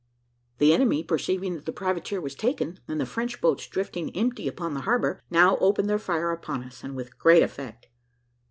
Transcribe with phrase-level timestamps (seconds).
[0.57, 4.55] The enemy, perceiving that the privateer was taken, and the French boats drifting empty up
[4.55, 7.85] the harbour, now opened their fire upon us, and with great effect.